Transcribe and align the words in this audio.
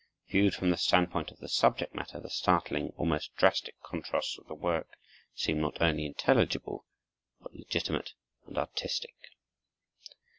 Viewed 0.29 0.55
from 0.55 0.71
the 0.71 0.77
standpoint 0.77 1.29
of 1.29 1.37
the 1.37 1.47
subject 1.47 1.93
matter, 1.93 2.19
the 2.19 2.27
startling, 2.31 2.91
almost 2.97 3.35
drastic, 3.35 3.79
contrasts 3.83 4.35
of 4.39 4.47
the 4.47 4.55
work 4.55 4.87
seem 5.35 5.61
not 5.61 5.79
only 5.79 6.07
intelligible, 6.07 6.87
but 7.39 7.53
legitimate 7.53 8.13
and 8.47 8.57
artistic. 8.57 9.13